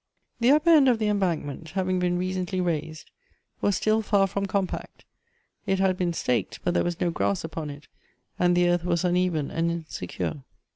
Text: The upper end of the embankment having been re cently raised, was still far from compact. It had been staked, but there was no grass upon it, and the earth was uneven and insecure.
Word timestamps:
The 0.39 0.49
upper 0.49 0.71
end 0.71 0.89
of 0.89 0.97
the 0.97 1.09
embankment 1.09 1.69
having 1.73 1.99
been 1.99 2.17
re 2.17 2.33
cently 2.33 2.65
raised, 2.65 3.11
was 3.61 3.75
still 3.75 4.01
far 4.01 4.25
from 4.25 4.47
compact. 4.47 5.05
It 5.67 5.77
had 5.77 5.95
been 5.95 6.11
staked, 6.13 6.59
but 6.63 6.73
there 6.73 6.83
was 6.83 6.99
no 6.99 7.11
grass 7.11 7.43
upon 7.43 7.69
it, 7.69 7.87
and 8.39 8.57
the 8.57 8.67
earth 8.67 8.83
was 8.83 9.03
uneven 9.05 9.51
and 9.51 9.69
insecure. 9.69 10.41